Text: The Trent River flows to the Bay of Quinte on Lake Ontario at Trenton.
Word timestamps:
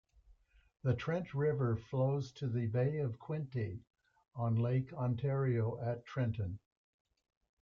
The 0.81 0.95
Trent 0.95 1.31
River 1.35 1.75
flows 1.75 2.31
to 2.31 2.47
the 2.47 2.65
Bay 2.65 2.97
of 3.01 3.19
Quinte 3.19 3.83
on 4.33 4.55
Lake 4.55 4.91
Ontario 4.93 5.79
at 5.79 6.07
Trenton. 6.07 6.57